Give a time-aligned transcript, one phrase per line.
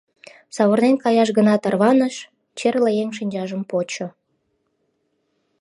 [0.55, 2.15] Савырнен каяш гына тарваныш—
[2.57, 4.07] черле еҥ шинчажым почо.